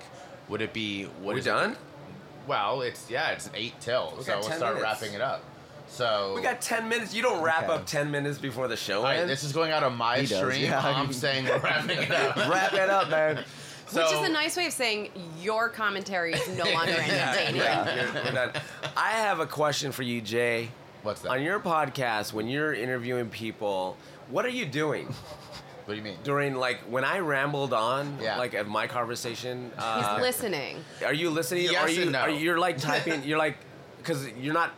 [0.49, 1.05] Would it be?
[1.23, 1.77] What We is it- done?
[2.49, 4.83] well, it's yeah, it's eight till, We so we'll start minutes.
[4.83, 5.45] wrapping it up.
[5.91, 7.13] So We got 10 minutes.
[7.15, 7.73] You don't wrap Okay.
[7.75, 9.29] up 10 minutes before the show All right, ends.
[9.31, 10.63] this is going out on my He stream.
[10.65, 10.81] yeah.
[10.81, 12.37] I'm saying we're wrapping it up.
[12.49, 13.45] Wrap it up, man.
[13.89, 17.57] So, Which is a nice way of saying your commentary is no longer entertaining.
[17.57, 18.53] Yeah, you're- we're done.
[18.97, 20.71] I have a question for you, Jay.
[21.03, 21.31] What's that?
[21.31, 23.97] On your podcast, when you're interviewing people,
[24.29, 25.07] what are you doing
[25.87, 26.19] what do you mean?
[26.23, 28.37] during like when I rambled on, Yeah.
[28.39, 29.73] like at my conversation?
[29.75, 30.85] He's Uh, listening.
[31.05, 31.65] are you listening?
[31.65, 32.03] Yes are you?
[32.03, 32.21] and no.
[32.21, 33.25] Are you, you're like typing.
[33.25, 33.57] You're like,
[33.99, 34.71] because you're not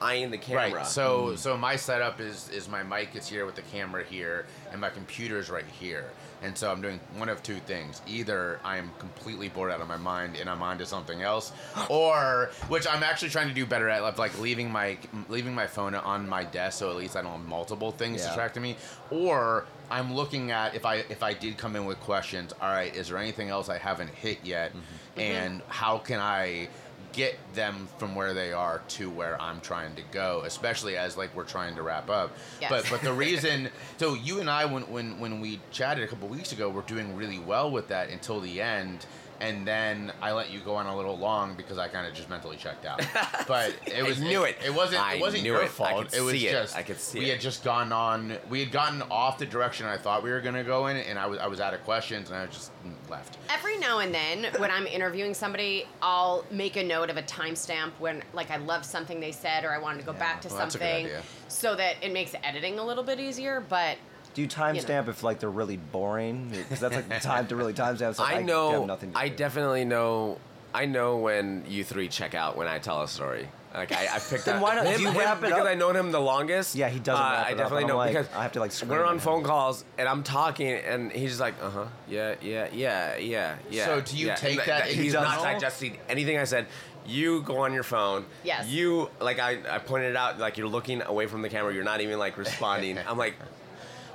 [0.00, 0.78] eyeing the camera.
[0.78, 0.86] Right.
[0.86, 1.36] So hmm.
[1.36, 4.90] so my setup is is my mic is here with the camera here, and my
[4.90, 6.06] computer's right here.
[6.42, 8.00] And so I'm doing one of two things.
[8.06, 11.52] Either I'm completely bored out of my mind and I'm onto something else,
[11.90, 14.96] or which I'm actually trying to do better at, like- like leaving my
[15.28, 18.28] leaving my phone on my desk, so at least I don't have multiple things Yeah.
[18.28, 18.76] distracting me.
[19.10, 22.52] Or I'm looking at if I if I did come in with questions.
[22.60, 24.70] All right, is there anything else I haven't hit yet?
[24.70, 25.20] Mm-hmm.
[25.20, 26.68] And how can I
[27.12, 31.34] get them from where they are to where I'm trying to go, especially as like
[31.34, 32.36] we're trying to wrap up.
[32.60, 32.70] Yes.
[32.70, 36.28] But but the reason so you and I when when when we chatted a couple
[36.28, 39.06] weeks ago, we're doing really well with that until the end.
[39.40, 42.28] And then I let you go on a little long because I kind of just
[42.28, 43.02] mentally checked out.
[43.46, 44.56] But it was knew it.
[44.64, 45.02] It, wasn't.
[45.02, 45.64] I it wasn't your it.
[45.64, 46.08] I fault.
[46.10, 46.52] could it was see it.
[46.52, 47.32] just I could see we it.
[47.32, 48.36] had just gone on.
[48.48, 51.26] We had gotten off the direction I thought we were gonna go in, and I
[51.26, 52.70] was I was out of questions, and I just
[53.08, 53.38] left.
[53.48, 57.90] Every now and then, when I'm interviewing somebody, I'll make a note of a timestamp
[57.98, 60.58] when, like, I love something they said or I wanted to go back to well,
[60.58, 61.22] that's a good something, idea.
[61.48, 63.60] so that it makes editing a little bit easier.
[63.68, 63.98] But
[64.34, 66.50] Do you timestamp if like they're really boring?
[66.50, 68.14] Because that's like the time to really timestamp.
[68.14, 68.84] So I have know.
[68.86, 69.36] nothing to I do.
[69.36, 70.38] definitely know.
[70.72, 73.48] I know when you three check out when I tell a story.
[73.74, 75.60] Like I, I picked Then up why not- him, do you him wrap it because
[75.60, 75.66] up?
[75.66, 76.74] I known him the longest.
[76.74, 78.60] Yeah, he doesn't Uh, I it definitely and know I'm like, because I have to,
[78.60, 81.84] like, scream we're on phone calls and I'm talking and he's just like, uh huh,
[82.08, 83.84] yeah, yeah, yeah, yeah, yeah.
[83.86, 84.34] So do you yeah.
[84.34, 85.44] take And that He's not internal?
[85.54, 86.66] digesting anything I said.
[87.06, 88.26] You go on your phone.
[88.44, 88.68] Yes.
[88.68, 91.72] You like I, I pointed out like you're looking away from the camera.
[91.72, 92.98] You're not even like responding.
[93.08, 93.34] I'm like,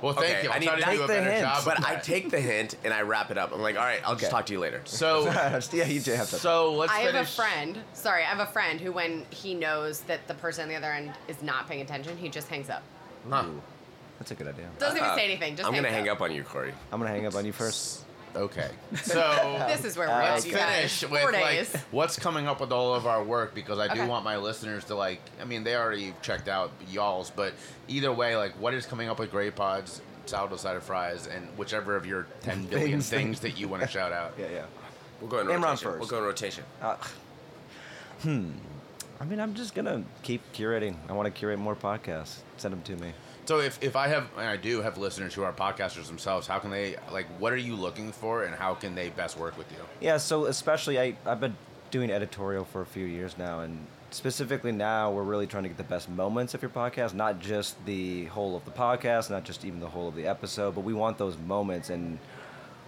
[0.02, 0.50] Well, thank Okay, you.
[0.50, 1.40] I I'll need to to do take a the better hint.
[1.42, 1.64] job.
[1.64, 3.52] but I take the hint and I wrap it up.
[3.52, 4.80] I'm like, all right, I'll just talk to you later.
[4.84, 5.24] So
[5.72, 6.36] yeah, you do have to.
[6.36, 7.78] so let's I have a friend.
[7.94, 10.92] Sorry, I have a friend who, when he knows that the person on the other
[10.92, 12.82] end is not paying attention, he just hangs up.
[13.28, 13.44] Huh.
[13.46, 13.60] Ooh,
[14.18, 14.68] that's a good idea.
[14.78, 15.56] Doesn't even Uh, say anything.
[15.56, 16.72] Just I'm gonna hangs hang up on you, Corey.
[16.92, 18.04] I'm gonna hang up on you first.
[18.36, 18.68] Okay.
[19.02, 21.10] So This is where we're Uh, let's you finish guys.
[21.10, 21.74] with Four like days.
[21.90, 24.06] what's coming up with all of our work because I do Okay.
[24.08, 25.20] want my listeners to like.
[25.40, 27.54] I mean, they already checked out y'all's, but
[27.88, 31.48] either way, like, what is coming up with Great Pods, Sourdough Side of Fries, and
[31.56, 33.08] whichever of your ten billion Things.
[33.08, 34.34] things that you want to shout out.
[34.38, 34.64] Yeah, yeah.
[35.20, 35.76] We'll go in Imran rotation.
[35.88, 35.98] first.
[36.00, 36.64] We'll go in rotation.
[36.82, 36.96] Uh,
[38.22, 38.50] hmm.
[39.18, 40.96] I mean, I'm just gonna keep curating.
[41.08, 42.40] I want to curate more podcasts.
[42.58, 43.12] Send them to me.
[43.46, 46.58] So if, if I have and I do have listeners who are podcasters themselves, how
[46.58, 49.70] can they like what are you looking for and how can they best work with
[49.70, 49.78] you?
[50.00, 51.56] Yeah, so especially I I've been
[51.92, 55.78] doing editorial for a few years now, and specifically now we're really trying to get
[55.78, 59.64] the best moments of your podcast, not just the whole of the podcast, not just
[59.64, 62.18] even the whole of the episode, but we want those moments, and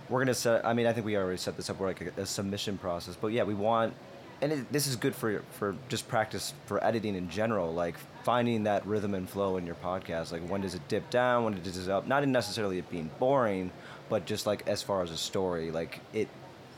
[0.09, 0.67] we're gonna set.
[0.67, 1.79] I mean, I think we already set this up.
[1.79, 3.95] We're like a, a submission process, but yeah, we want.
[4.41, 8.65] And it, this is good for for just practice for editing in general, like finding
[8.65, 10.33] that rhythm and flow in your podcast.
[10.33, 12.07] Like when does it dip down, when does it up?
[12.07, 13.73] Not necessarily it being boring,
[14.09, 16.29] but just like as far as a story, like it,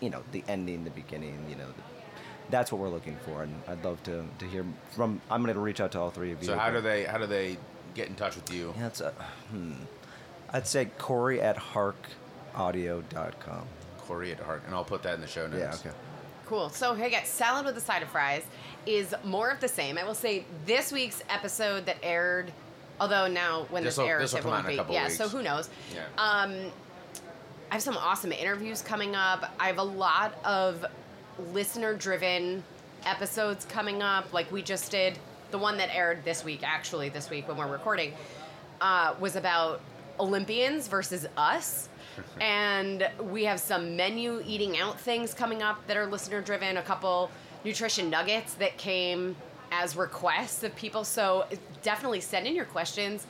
[0.00, 1.66] you know, the ending, the beginning, you know,
[2.50, 3.42] that's what we're looking for.
[3.42, 5.20] And I'd love to to hear from.
[5.30, 6.46] I'm gonna reach out to all three of you.
[6.46, 7.56] So how do they how do they
[7.94, 8.74] get in touch with you?
[8.76, 9.10] Yeah, it's a,
[9.50, 9.72] hmm.
[10.50, 13.66] I'd say Corey at harkaudio.com.
[13.98, 15.82] Corey at hark, and I'll put that in the show notes.
[15.84, 15.96] Yeah, okay.
[16.50, 16.68] Cool.
[16.70, 18.42] So hey guys, salad with a side of fries
[18.84, 19.96] is more of the same.
[19.96, 22.52] I will say this week's episode that aired,
[23.00, 24.74] although now when this, This'll- airs this'll it won't be.
[24.92, 25.04] yeah.
[25.04, 25.16] weeks.
[25.16, 25.70] So who knows?
[25.94, 26.00] Yeah.
[26.18, 26.72] Um,
[27.70, 29.54] I have some awesome interviews coming up.
[29.60, 30.84] I have a lot of
[31.52, 32.64] listener-driven
[33.06, 34.32] episodes coming up.
[34.32, 35.20] Like we just did
[35.52, 36.62] the one that aired this week.
[36.64, 38.12] Actually, this week when we're recording,
[38.80, 39.82] uh, was about
[40.18, 41.88] Olympians versus us.
[42.40, 46.82] and we have some menu eating out things coming up that are listener driven, a
[46.82, 47.30] couple
[47.64, 49.36] nutrition nuggets that came
[49.72, 51.04] as requests of people.
[51.04, 51.46] So
[51.82, 53.26] definitely send in your questions.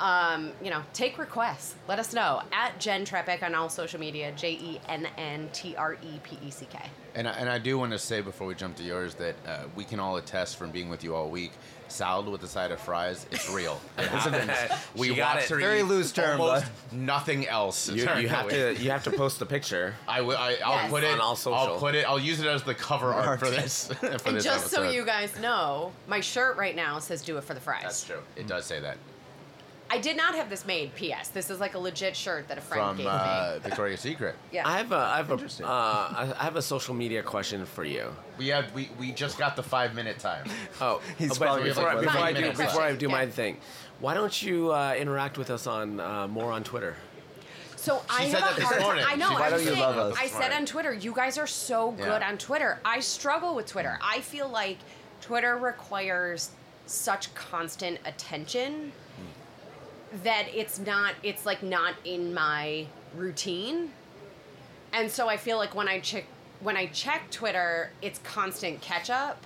[0.00, 1.74] Um, you know, take requests.
[1.88, 4.32] Let us know at Jenn Trepeck on all social media.
[4.36, 6.78] J E N N T R E P E C K.
[7.14, 9.64] And I, and I do want to say before we jump to yours that uh,
[9.74, 11.52] we can all attest from being with you all week.
[11.88, 13.80] Salad with a side of fries, it's real.
[13.98, 14.70] It happens.
[14.94, 15.48] We She got it.
[15.48, 17.88] her Very loose term, but- nothing else.
[17.88, 19.94] You, you have to you have to post the picture.
[20.06, 20.36] I will.
[20.36, 20.90] I, I'll Yes.
[20.90, 22.04] put it On all I'll put it.
[22.06, 23.86] I'll use it as the cover art for this.
[24.00, 27.44] for And this just so you guys know, my shirt right now says "Do it
[27.44, 28.20] for the fries." That's true.
[28.36, 28.98] It does say that
[29.90, 30.94] I did not have this made.
[30.94, 31.28] P.S.
[31.28, 33.60] This is like a legit shirt that a friend from gave uh, me.
[33.60, 34.34] Victoria's Secret.
[34.52, 34.66] Yeah.
[34.68, 37.84] I have a I have a uh, I I have a social media question for
[37.84, 38.14] you.
[38.38, 40.46] We have we, we just got the five minute time.
[40.80, 43.00] Oh, He's oh, but probably before, I, like, before I do minutes before I left.
[43.00, 43.12] do Yeah.
[43.12, 43.58] my thing,
[44.00, 46.96] why don't you uh, interact with us on uh, more on Twitter?
[47.76, 49.04] So I She have that a this hard morning.
[49.06, 49.28] I know.
[49.28, 50.16] She- I Why don't you saying, love us?
[50.18, 52.28] I said on Twitter, you guys are so good Yeah.
[52.28, 52.80] on Twitter.
[52.84, 53.98] I struggle with Twitter.
[54.02, 54.78] I feel like
[55.20, 56.50] Twitter requires
[56.86, 58.92] such constant attention
[60.24, 61.14] that it's not.
[61.22, 63.90] It's like not in my routine,
[64.92, 66.24] and so I feel like when I check
[66.60, 69.44] when I check Twitter, it's constant catch up.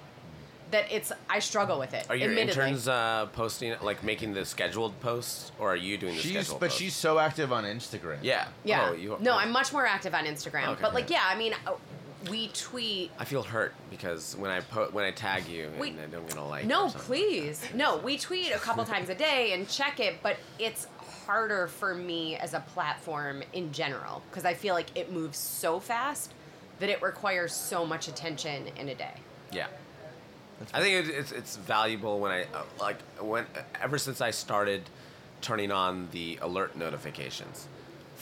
[0.70, 2.07] That it's I struggle with it.
[2.09, 2.62] Are your admittedly.
[2.62, 6.61] interns uh, posting like making the scheduled posts, or are you doing the She's scheduled?
[6.61, 6.81] but posts?
[6.81, 8.18] she's so active on Instagram.
[8.22, 8.88] yeah Yeah.
[8.88, 10.68] Oh, you, no, I'm much more active on Instagram.
[10.68, 10.81] Okay.
[10.81, 11.72] but like, yeah, I mean, uh,
[12.30, 16.06] we tweet I feel hurt because when I po- when I tag you and I
[16.06, 16.66] don't get a like.
[16.66, 17.62] No, please.
[17.74, 20.87] No, we tweet a couple times a day and check it, but it's
[21.26, 25.80] harder for me as a platform in general because I feel like it moves so
[25.80, 26.32] fast
[26.80, 29.14] that it requires so much attention in a day.
[29.52, 29.66] Yeah.
[30.72, 33.46] I think it, it's it's valuable when I uh, like when
[33.80, 34.82] ever since I started
[35.40, 37.66] turning on the alert notifications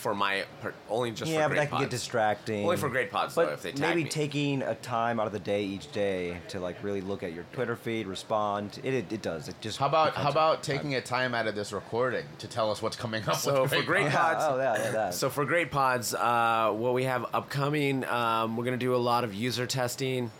[0.01, 1.91] for my per, only just yeah, for but great that can get pods.
[1.91, 2.65] distracting.
[2.65, 4.11] Only for great pods, but though, if they tag maybe me.
[4.11, 7.45] taking a time out of the day each day to like really look at your
[7.53, 8.81] Twitter feed, respond.
[8.83, 9.49] It it, it does.
[9.49, 12.25] It just How about becomes how a- about taking a time out of this recording
[12.39, 13.37] to tell us what's coming up?
[13.37, 15.15] So with for great Yeah, pods, oh yeah, yeah, that.
[15.15, 19.25] So for Great Pods, uh, what we have upcoming, um, we're gonna do a lot
[19.25, 20.31] of user testing.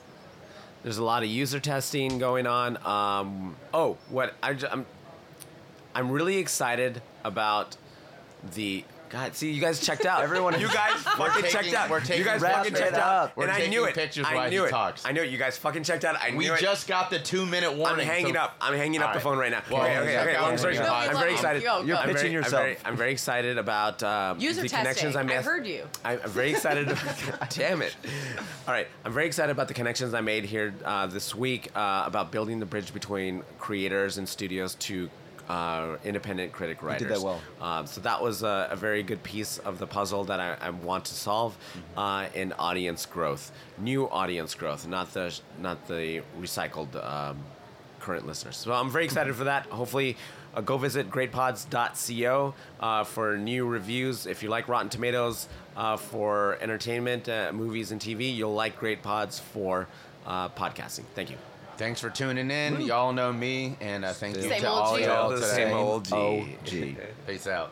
[0.83, 2.79] There's a lot of user testing going on.
[2.87, 4.87] Um, oh, what I, am
[5.95, 7.77] I'm really excited about
[8.55, 8.85] the.
[9.11, 10.23] God, see, you guys checked out.
[10.23, 11.91] Everyone- you guys fucking taking- checked out.
[11.91, 13.03] we're taking you guys Wrap fucking it checked up.
[13.03, 13.95] out, We're and I taking knew it.
[13.97, 14.71] pictures I while he knew it.
[14.71, 15.05] talks.
[15.05, 15.31] I knew it.
[15.31, 16.15] You guys fucking checked out.
[16.23, 16.61] I we knew it.
[16.61, 18.01] just got the two minute warning.
[18.09, 18.57] I'm hanging so- up.
[18.61, 19.63] I'm hanging up All the phone right now.
[19.71, 20.41] Well, okay, okay, okay.
[20.41, 20.89] Long story short.
[20.89, 21.63] I'm very excited.
[21.65, 22.55] go, You're pitching very, yourself.
[22.55, 24.79] I'm very, I'm very excited about um, User the testing.
[24.79, 25.39] connections I made.
[25.39, 25.85] I heard you.
[26.05, 26.97] I- I'm very excited.
[27.51, 27.97] Damn it!
[28.69, 32.05] All right, I'm very excited about the connections I made here uh, this week uh,
[32.07, 35.11] about building the bridge between creators and studios to
[35.51, 37.09] uh, independent critic writers.
[37.09, 37.41] did that well.
[37.61, 40.71] Um, so that was a, a very good piece of the puzzle that I, I
[40.71, 41.59] want to solve
[41.97, 47.39] uh, in audience growth, new audience growth, not the not the recycled um,
[47.99, 48.57] current listeners.
[48.57, 49.67] So I'm very excited for that.
[49.67, 50.17] Hopefully,
[50.55, 54.27] uh, go visit greatpods.co uh, for new reviews.
[54.27, 59.03] If you like Rotten Tomatoes uh, for entertainment, uh, movies, and TV, you'll like Great
[59.03, 59.89] Pods for
[60.27, 61.05] uh, podcasting.
[61.17, 61.37] Thank you.
[61.81, 62.83] Thanks for tuning in.
[62.83, 65.05] Y'all know me, and uh, thank you Same to old all G.
[65.05, 65.47] y'all The today.
[65.49, 66.05] same old
[66.67, 66.97] G.
[67.27, 67.69] Peace out.